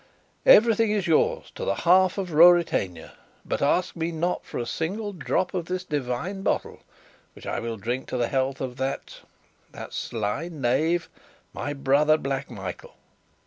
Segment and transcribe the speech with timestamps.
[0.47, 3.11] everything is yours to the half of Ruritania.
[3.45, 6.79] But ask me not for a single drop of this divine bottle,
[7.33, 9.19] which I will drink to the health of that
[9.73, 11.07] that sly knave,
[11.53, 12.95] my brother, Black Michael."